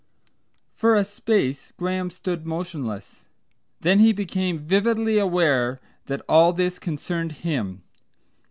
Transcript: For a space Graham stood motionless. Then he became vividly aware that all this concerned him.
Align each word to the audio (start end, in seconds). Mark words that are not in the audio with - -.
For 0.73 0.95
a 0.95 1.05
space 1.05 1.73
Graham 1.77 2.09
stood 2.09 2.43
motionless. 2.43 3.25
Then 3.81 3.99
he 3.99 4.13
became 4.13 4.57
vividly 4.57 5.19
aware 5.19 5.79
that 6.07 6.25
all 6.27 6.53
this 6.53 6.79
concerned 6.79 7.33
him. 7.45 7.83